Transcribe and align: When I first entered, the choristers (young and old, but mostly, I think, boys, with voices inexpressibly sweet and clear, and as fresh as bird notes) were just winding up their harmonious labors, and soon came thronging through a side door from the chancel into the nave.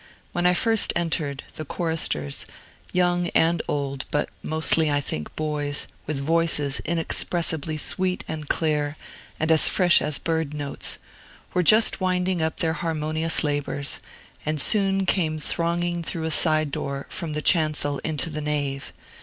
When 0.31 0.47
I 0.47 0.55
first 0.55 0.91
entered, 0.95 1.43
the 1.57 1.63
choristers 1.63 2.47
(young 2.91 3.27
and 3.35 3.61
old, 3.67 4.05
but 4.09 4.29
mostly, 4.41 4.89
I 4.89 4.99
think, 4.99 5.35
boys, 5.35 5.85
with 6.07 6.19
voices 6.19 6.79
inexpressibly 6.85 7.77
sweet 7.77 8.23
and 8.27 8.49
clear, 8.49 8.97
and 9.39 9.51
as 9.51 9.69
fresh 9.69 10.01
as 10.01 10.17
bird 10.17 10.55
notes) 10.55 10.97
were 11.53 11.61
just 11.61 12.01
winding 12.01 12.41
up 12.41 12.57
their 12.57 12.73
harmonious 12.73 13.43
labors, 13.43 13.99
and 14.43 14.59
soon 14.59 15.05
came 15.05 15.37
thronging 15.37 16.01
through 16.01 16.23
a 16.23 16.31
side 16.31 16.71
door 16.71 17.05
from 17.09 17.33
the 17.33 17.41
chancel 17.43 17.99
into 17.99 18.31
the 18.31 18.41
nave. 18.41 18.93